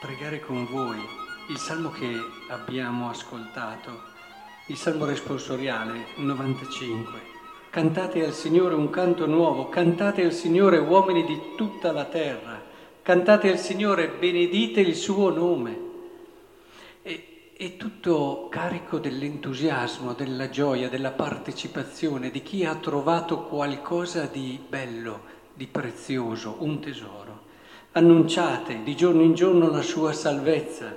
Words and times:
pregare 0.00 0.40
con 0.40 0.66
voi 0.66 0.98
il 1.48 1.58
salmo 1.58 1.90
che 1.90 2.12
abbiamo 2.48 3.08
ascoltato, 3.08 4.02
il 4.66 4.76
salmo 4.76 5.04
responsoriale 5.04 6.06
95. 6.16 7.34
Cantate 7.70 8.24
al 8.24 8.32
Signore 8.32 8.74
un 8.74 8.90
canto 8.90 9.26
nuovo, 9.26 9.68
cantate 9.68 10.24
al 10.24 10.32
Signore 10.32 10.78
uomini 10.78 11.24
di 11.24 11.54
tutta 11.56 11.92
la 11.92 12.06
terra, 12.06 12.60
cantate 13.02 13.48
al 13.48 13.58
Signore, 13.58 14.08
benedite 14.08 14.80
il 14.80 14.96
suo 14.96 15.30
nome. 15.30 15.80
E, 17.02 17.52
è 17.56 17.76
tutto 17.76 18.48
carico 18.50 18.98
dell'entusiasmo, 18.98 20.14
della 20.14 20.50
gioia, 20.50 20.88
della 20.88 21.12
partecipazione, 21.12 22.30
di 22.30 22.42
chi 22.42 22.64
ha 22.64 22.74
trovato 22.74 23.42
qualcosa 23.42 24.26
di 24.26 24.58
bello, 24.68 25.20
di 25.54 25.68
prezioso, 25.68 26.56
un 26.58 26.80
tesoro 26.80 27.45
annunciate 27.96 28.82
di 28.82 28.94
giorno 28.94 29.22
in 29.22 29.32
giorno 29.32 29.70
la 29.70 29.80
sua 29.80 30.12
salvezza. 30.12 30.94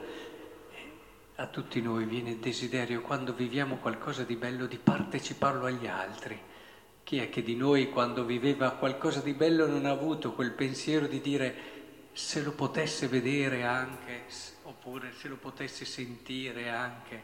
A 1.36 1.48
tutti 1.48 1.82
noi 1.82 2.04
viene 2.04 2.32
il 2.32 2.40
desiderio, 2.40 3.00
quando 3.02 3.34
viviamo 3.34 3.78
qualcosa 3.78 4.24
di 4.24 4.36
bello, 4.36 4.66
di 4.66 4.78
parteciparlo 4.78 5.66
agli 5.66 5.88
altri. 5.88 6.38
Chi 7.04 7.20
è 7.20 7.30
che 7.30 7.42
di 7.42 7.56
noi, 7.56 7.90
quando 7.90 8.26
viveva 8.26 8.72
qualcosa 8.72 9.22
di 9.22 9.32
bello, 9.32 9.66
non 9.66 9.86
ha 9.86 9.92
avuto 9.92 10.34
quel 10.34 10.52
pensiero 10.52 11.08
di 11.08 11.22
dire 11.22 11.56
se 12.12 12.42
lo 12.42 12.52
potesse 12.52 13.08
vedere 13.08 13.64
anche, 13.64 14.24
oppure 14.64 15.14
se 15.18 15.30
lo 15.30 15.38
potesse 15.38 15.86
sentire 15.86 16.68
anche? 16.68 17.22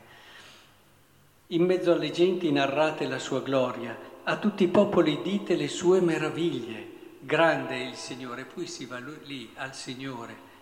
In 1.48 1.66
mezzo 1.66 1.92
alle 1.92 2.12
genti 2.12 2.50
narrate 2.50 3.08
la 3.08 3.20
sua 3.20 3.42
gloria, 3.42 3.98
a 4.24 4.38
tutti 4.38 4.64
i 4.64 4.70
popoli 4.70 5.22
dite 5.22 5.58
le 5.58 5.68
sue 5.68 6.00
meraviglie 6.00 6.94
grande 7.26 7.80
il 7.80 7.96
Signore, 7.96 8.46
poi 8.46 8.68
si 8.68 8.86
va 8.86 9.00
lì 9.24 9.52
al 9.56 9.74
Signore 9.74 10.54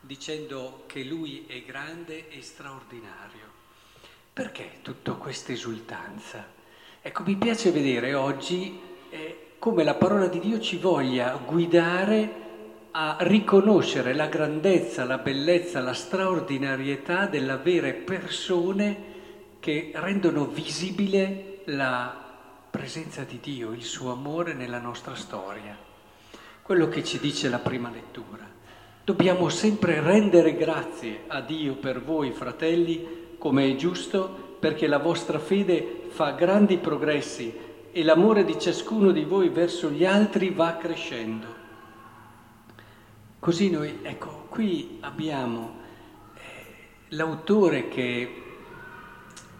dicendo 0.00 0.84
che 0.86 1.02
Lui 1.02 1.46
è 1.46 1.62
grande 1.62 2.28
e 2.28 2.42
straordinario. 2.42 3.48
Perché 4.30 4.80
tutta 4.82 5.12
questa 5.12 5.52
esultanza? 5.52 6.46
Ecco, 7.00 7.22
mi 7.22 7.36
piace 7.36 7.70
vedere 7.70 8.12
oggi 8.12 8.78
eh, 9.08 9.52
come 9.58 9.82
la 9.82 9.94
parola 9.94 10.26
di 10.26 10.40
Dio 10.40 10.60
ci 10.60 10.76
voglia 10.76 11.40
guidare 11.42 12.48
a 12.90 13.16
riconoscere 13.20 14.12
la 14.12 14.26
grandezza, 14.26 15.04
la 15.04 15.18
bellezza, 15.18 15.80
la 15.80 15.94
straordinarietà 15.94 17.26
dell'avere 17.26 17.94
persone 17.94 19.08
che 19.58 19.90
rendono 19.94 20.44
visibile 20.44 21.62
la 21.66 22.14
presenza 22.70 23.24
di 23.24 23.40
Dio, 23.40 23.72
il 23.72 23.84
suo 23.84 24.12
amore 24.12 24.52
nella 24.52 24.80
nostra 24.80 25.14
storia 25.14 25.88
quello 26.70 26.88
che 26.88 27.02
ci 27.02 27.18
dice 27.18 27.48
la 27.48 27.58
prima 27.58 27.90
lettura. 27.90 28.48
Dobbiamo 29.04 29.48
sempre 29.48 30.00
rendere 30.00 30.54
grazie 30.54 31.22
a 31.26 31.40
Dio 31.40 31.74
per 31.74 32.00
voi, 32.00 32.30
fratelli, 32.30 33.34
come 33.38 33.68
è 33.68 33.74
giusto, 33.74 34.56
perché 34.60 34.86
la 34.86 34.98
vostra 34.98 35.40
fede 35.40 36.04
fa 36.10 36.30
grandi 36.30 36.78
progressi 36.78 37.52
e 37.90 38.04
l'amore 38.04 38.44
di 38.44 38.56
ciascuno 38.56 39.10
di 39.10 39.24
voi 39.24 39.48
verso 39.48 39.90
gli 39.90 40.04
altri 40.04 40.50
va 40.50 40.76
crescendo. 40.76 41.46
Così 43.40 43.68
noi, 43.68 43.98
ecco, 44.02 44.46
qui 44.48 44.98
abbiamo 45.00 45.74
eh, 46.34 46.40
l'autore 47.08 47.88
che 47.88 48.42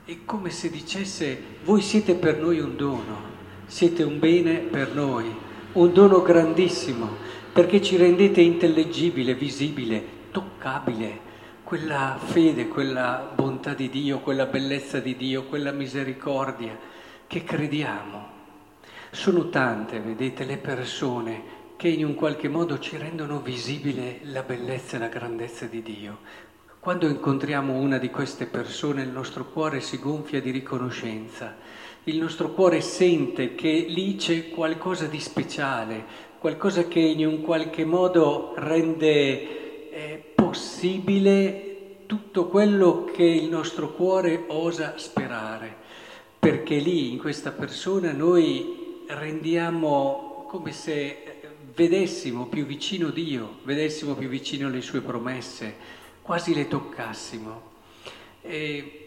è 0.04 0.16
come 0.24 0.50
se 0.50 0.70
dicesse, 0.70 1.42
voi 1.64 1.80
siete 1.80 2.14
per 2.14 2.38
noi 2.38 2.60
un 2.60 2.76
dono, 2.76 3.20
siete 3.66 4.04
un 4.04 4.20
bene 4.20 4.58
per 4.58 4.94
noi 4.94 5.48
un 5.72 5.92
dono 5.92 6.22
grandissimo, 6.22 7.08
perché 7.52 7.80
ci 7.80 7.96
rendete 7.96 8.40
intellegibile, 8.40 9.34
visibile, 9.34 10.02
toccabile 10.30 11.28
quella 11.70 12.18
fede, 12.20 12.66
quella 12.66 13.30
bontà 13.32 13.74
di 13.74 13.88
Dio, 13.88 14.18
quella 14.18 14.46
bellezza 14.46 14.98
di 14.98 15.14
Dio, 15.14 15.44
quella 15.44 15.70
misericordia 15.70 16.76
che 17.28 17.44
crediamo. 17.44 18.38
Sono 19.12 19.48
tante, 19.50 20.00
vedete, 20.00 20.44
le 20.44 20.56
persone 20.56 21.42
che 21.76 21.86
in 21.86 22.04
un 22.04 22.16
qualche 22.16 22.48
modo 22.48 22.80
ci 22.80 22.96
rendono 22.96 23.38
visibile 23.38 24.18
la 24.24 24.42
bellezza 24.42 24.96
e 24.96 24.98
la 24.98 25.06
grandezza 25.06 25.66
di 25.66 25.80
Dio. 25.80 26.18
Quando 26.80 27.06
incontriamo 27.08 27.74
una 27.74 27.98
di 27.98 28.08
queste 28.08 28.46
persone 28.46 29.02
il 29.02 29.10
nostro 29.10 29.44
cuore 29.44 29.82
si 29.82 29.98
gonfia 29.98 30.40
di 30.40 30.50
riconoscenza. 30.50 31.54
Il 32.04 32.16
nostro 32.16 32.52
cuore 32.52 32.80
sente 32.80 33.54
che 33.54 33.84
lì 33.86 34.16
c'è 34.16 34.48
qualcosa 34.48 35.04
di 35.04 35.20
speciale, 35.20 36.02
qualcosa 36.38 36.88
che 36.88 37.00
in 37.00 37.26
un 37.26 37.42
qualche 37.42 37.84
modo 37.84 38.54
rende 38.56 39.90
eh, 39.90 40.32
possibile 40.34 42.04
tutto 42.06 42.46
quello 42.46 43.04
che 43.04 43.24
il 43.24 43.50
nostro 43.50 43.92
cuore 43.92 44.44
osa 44.46 44.94
sperare, 44.96 45.76
perché 46.38 46.76
lì 46.76 47.12
in 47.12 47.18
questa 47.18 47.50
persona 47.50 48.12
noi 48.12 49.04
rendiamo 49.06 50.46
come 50.48 50.72
se 50.72 51.40
vedessimo 51.74 52.46
più 52.46 52.64
vicino 52.64 53.10
Dio, 53.10 53.58
vedessimo 53.64 54.14
più 54.14 54.28
vicino 54.28 54.70
le 54.70 54.80
sue 54.80 55.02
promesse, 55.02 55.98
quasi 56.30 56.54
le 56.54 56.68
toccassimo. 56.68 57.62
E 58.40 59.00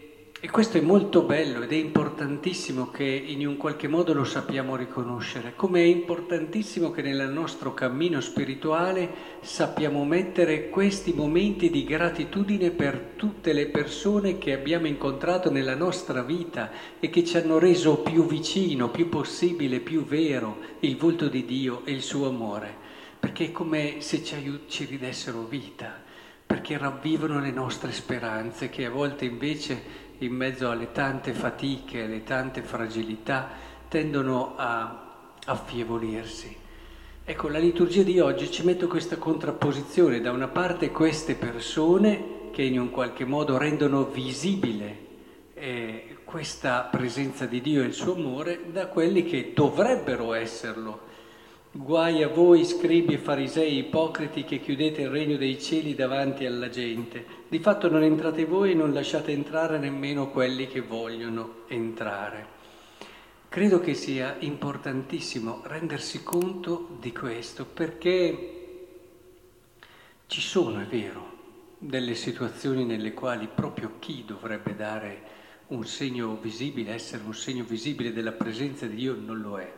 e 0.44 0.50
questo 0.50 0.76
è 0.76 0.82
molto 0.82 1.22
bello 1.22 1.62
ed 1.62 1.72
è 1.72 1.76
importantissimo 1.76 2.90
che 2.90 3.02
in 3.02 3.46
un 3.46 3.56
qualche 3.56 3.88
modo 3.88 4.12
lo 4.12 4.24
sappiamo 4.24 4.76
riconoscere, 4.76 5.54
come 5.56 5.80
è 5.80 5.84
importantissimo 5.84 6.90
che 6.90 7.00
nel 7.00 7.30
nostro 7.30 7.72
cammino 7.72 8.20
spirituale 8.20 9.08
sappiamo 9.40 10.04
mettere 10.04 10.68
questi 10.68 11.14
momenti 11.14 11.70
di 11.70 11.84
gratitudine 11.84 12.72
per 12.72 13.12
tutte 13.16 13.54
le 13.54 13.68
persone 13.68 14.36
che 14.36 14.52
abbiamo 14.52 14.86
incontrato 14.86 15.50
nella 15.50 15.76
nostra 15.76 16.20
vita 16.20 16.70
e 17.00 17.08
che 17.08 17.24
ci 17.24 17.38
hanno 17.38 17.58
reso 17.58 18.00
più 18.00 18.26
vicino, 18.26 18.90
più 18.90 19.08
possibile, 19.08 19.80
più 19.80 20.04
vero 20.04 20.58
il 20.80 20.98
volto 20.98 21.28
di 21.28 21.46
Dio 21.46 21.86
e 21.86 21.92
il 21.92 22.02
suo 22.02 22.28
amore, 22.28 22.76
perché 23.18 23.46
è 23.46 23.50
come 23.50 23.94
se 24.00 24.22
ci, 24.22 24.34
aiut- 24.34 24.68
ci 24.68 24.84
ridessero 24.84 25.46
vita, 25.46 26.03
perché 26.46 26.78
ravvivono 26.78 27.40
le 27.40 27.50
nostre 27.50 27.92
speranze 27.92 28.68
che 28.68 28.84
a 28.84 28.90
volte 28.90 29.24
invece 29.24 30.02
in 30.18 30.34
mezzo 30.34 30.70
alle 30.70 30.92
tante 30.92 31.32
fatiche, 31.32 32.04
alle 32.04 32.22
tante 32.22 32.62
fragilità, 32.62 33.48
tendono 33.88 34.54
a 34.56 35.32
affievolirsi. 35.46 36.56
Ecco, 37.24 37.48
la 37.48 37.58
liturgia 37.58 38.02
di 38.02 38.20
oggi 38.20 38.50
ci 38.50 38.64
mette 38.64 38.86
questa 38.86 39.16
contrapposizione, 39.16 40.20
da 40.20 40.30
una 40.30 40.48
parte 40.48 40.90
queste 40.90 41.34
persone 41.34 42.50
che 42.52 42.62
in 42.62 42.78
un 42.78 42.90
qualche 42.90 43.24
modo 43.24 43.56
rendono 43.56 44.04
visibile 44.04 44.98
eh, 45.54 46.18
questa 46.24 46.88
presenza 46.90 47.46
di 47.46 47.60
Dio 47.60 47.82
e 47.82 47.86
il 47.86 47.94
suo 47.94 48.14
amore, 48.14 48.70
da 48.70 48.88
quelli 48.88 49.24
che 49.24 49.52
dovrebbero 49.54 50.34
esserlo, 50.34 51.12
Guai 51.76 52.22
a 52.22 52.28
voi, 52.28 52.64
scribi 52.64 53.14
e 53.14 53.18
farisei 53.18 53.78
ipocriti, 53.78 54.44
che 54.44 54.60
chiudete 54.60 55.02
il 55.02 55.10
regno 55.10 55.36
dei 55.36 55.60
cieli 55.60 55.96
davanti 55.96 56.46
alla 56.46 56.68
gente. 56.68 57.26
Di 57.48 57.58
fatto 57.58 57.90
non 57.90 58.04
entrate 58.04 58.44
voi 58.44 58.70
e 58.70 58.74
non 58.74 58.92
lasciate 58.92 59.32
entrare 59.32 59.76
nemmeno 59.78 60.30
quelli 60.30 60.68
che 60.68 60.82
vogliono 60.82 61.64
entrare. 61.66 62.46
Credo 63.48 63.80
che 63.80 63.94
sia 63.94 64.36
importantissimo 64.38 65.62
rendersi 65.64 66.22
conto 66.22 66.96
di 67.00 67.10
questo, 67.10 67.64
perché 67.64 68.86
ci 70.28 70.40
sono, 70.40 70.80
è 70.80 70.86
vero, 70.86 71.32
delle 71.76 72.14
situazioni 72.14 72.84
nelle 72.84 73.14
quali 73.14 73.48
proprio 73.52 73.94
chi 73.98 74.22
dovrebbe 74.24 74.76
dare 74.76 75.22
un 75.68 75.84
segno 75.84 76.38
visibile, 76.40 76.94
essere 76.94 77.24
un 77.24 77.34
segno 77.34 77.64
visibile 77.64 78.12
della 78.12 78.30
presenza 78.30 78.86
di 78.86 78.94
Dio, 78.94 79.16
non 79.18 79.40
lo 79.40 79.58
è. 79.58 79.72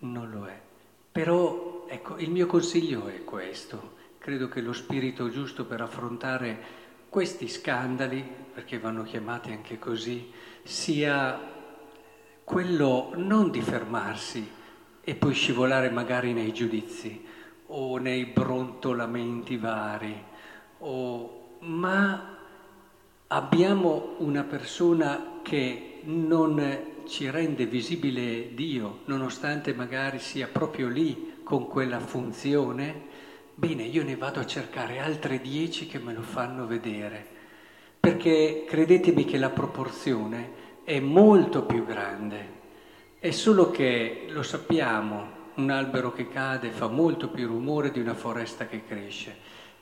Non 0.00 0.30
lo 0.30 0.44
è. 0.46 0.68
Però 1.12 1.86
ecco, 1.88 2.16
il 2.18 2.30
mio 2.30 2.46
consiglio 2.46 3.08
è 3.08 3.24
questo. 3.24 3.98
Credo 4.18 4.48
che 4.48 4.60
lo 4.60 4.72
spirito 4.72 5.28
giusto 5.28 5.64
per 5.64 5.80
affrontare 5.80 6.78
questi 7.08 7.48
scandali, 7.48 8.24
perché 8.54 8.78
vanno 8.78 9.02
chiamati 9.02 9.50
anche 9.50 9.78
così, 9.78 10.30
sia 10.62 11.38
quello 12.44 13.12
non 13.16 13.50
di 13.50 13.60
fermarsi 13.60 14.48
e 15.02 15.14
poi 15.14 15.34
scivolare 15.34 15.90
magari 15.90 16.32
nei 16.32 16.52
giudizi 16.52 17.24
o 17.66 17.96
nei 17.98 18.26
brontolamenti 18.26 19.56
vari, 19.56 20.24
o, 20.78 21.56
ma 21.60 22.36
abbiamo 23.28 24.14
una 24.18 24.42
persona 24.44 25.40
che 25.42 26.00
non 26.04 26.99
ci 27.10 27.28
rende 27.28 27.66
visibile 27.66 28.54
Dio, 28.54 29.00
nonostante 29.06 29.74
magari 29.74 30.20
sia 30.20 30.46
proprio 30.46 30.86
lì 30.86 31.40
con 31.42 31.66
quella 31.66 31.98
funzione, 31.98 33.08
bene, 33.52 33.82
io 33.82 34.04
ne 34.04 34.14
vado 34.14 34.38
a 34.38 34.46
cercare 34.46 35.00
altre 35.00 35.40
dieci 35.40 35.88
che 35.88 35.98
me 35.98 36.14
lo 36.14 36.22
fanno 36.22 36.68
vedere, 36.68 37.26
perché 37.98 38.64
credetemi 38.64 39.24
che 39.24 39.38
la 39.38 39.50
proporzione 39.50 40.68
è 40.84 41.00
molto 41.00 41.64
più 41.64 41.84
grande, 41.84 42.58
è 43.18 43.32
solo 43.32 43.72
che 43.72 44.26
lo 44.28 44.44
sappiamo, 44.44 45.38
un 45.56 45.70
albero 45.70 46.12
che 46.12 46.28
cade 46.28 46.70
fa 46.70 46.86
molto 46.86 47.28
più 47.28 47.48
rumore 47.48 47.90
di 47.90 47.98
una 47.98 48.14
foresta 48.14 48.68
che 48.68 48.84
cresce. 48.86 49.36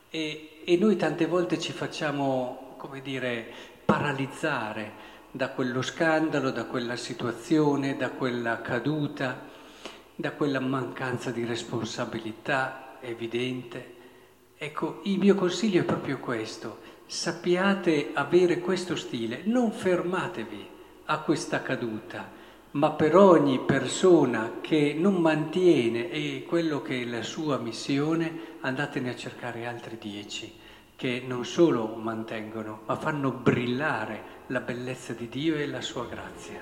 E, 0.08 0.62
e 0.64 0.76
noi 0.78 0.96
tante 0.96 1.26
volte 1.26 1.58
ci 1.58 1.72
facciamo, 1.72 2.74
come 2.78 3.02
dire, 3.02 3.46
paralizzare 3.84 5.16
da 5.38 5.50
quello 5.50 5.82
scandalo, 5.82 6.50
da 6.50 6.64
quella 6.64 6.96
situazione, 6.96 7.96
da 7.96 8.11
quella 8.11 8.61
caduta, 8.61 9.46
da 10.17 10.32
quella 10.32 10.58
mancanza 10.58 11.31
di 11.31 11.44
responsabilità 11.44 12.96
evidente. 13.00 13.94
Ecco, 14.58 15.00
il 15.05 15.17
mio 15.17 15.37
consiglio 15.37 15.82
è 15.82 15.85
proprio 15.85 16.19
questo, 16.19 16.81
sappiate 17.06 18.11
avere 18.14 18.58
questo 18.58 18.96
stile, 18.96 19.43
non 19.44 19.70
fermatevi 19.70 20.69
a 21.05 21.20
questa 21.20 21.62
caduta, 21.62 22.32
ma 22.73 22.91
per 22.91 23.14
ogni 23.14 23.61
persona 23.61 24.55
che 24.61 24.96
non 24.99 25.20
mantiene 25.20 26.43
quello 26.49 26.82
che 26.82 27.02
è 27.02 27.05
la 27.05 27.23
sua 27.23 27.58
missione, 27.58 28.56
andatene 28.62 29.11
a 29.11 29.14
cercare 29.14 29.67
altri 29.67 29.99
dieci 29.99 30.67
che 30.98 31.22
non 31.24 31.44
solo 31.44 31.94
mantengono, 31.94 32.80
ma 32.84 32.96
fanno 32.96 33.30
brillare 33.30 34.42
la 34.48 34.58
bellezza 34.58 35.12
di 35.12 35.28
Dio 35.28 35.54
e 35.54 35.64
la 35.68 35.80
sua 35.80 36.04
grazia. 36.06 36.60